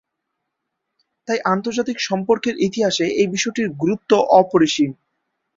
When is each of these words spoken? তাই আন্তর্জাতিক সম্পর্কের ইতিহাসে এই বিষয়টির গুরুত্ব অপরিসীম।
তাই 1.27 1.39
আন্তর্জাতিক 1.45 1.97
সম্পর্কের 1.99 2.55
ইতিহাসে 2.59 3.05
এই 3.21 3.27
বিষয়টির 3.27 3.67
গুরুত্ব 3.81 4.11
অপরিসীম। 4.39 4.91